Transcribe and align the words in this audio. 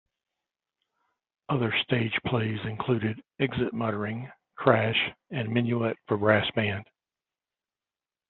Other 1.49 1.71
stage 1.83 2.19
plays 2.25 2.57
included 2.65 3.21
"Exit 3.39 3.71
Muttering", 3.71 4.31
"Crash", 4.55 4.97
and 5.29 5.53
"Minuet 5.53 5.95
for 6.07 6.17
Brass 6.17 6.49
Band". 6.55 6.87